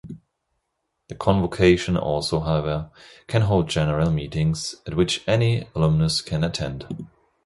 [1.09, 2.89] The convocation also, however,
[3.27, 7.05] can hold general meetings, at which any alumnus can attend.